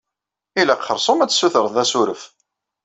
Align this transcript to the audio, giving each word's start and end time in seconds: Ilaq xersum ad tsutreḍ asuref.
Ilaq 0.61 0.81
xersum 0.87 1.19
ad 1.21 1.29
tsutreḍ 1.31 1.75
asuref. 1.83 2.23